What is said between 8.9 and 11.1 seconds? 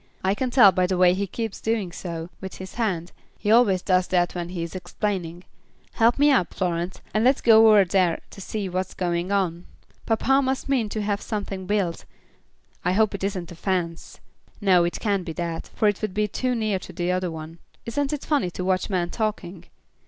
going on. Papa must mean to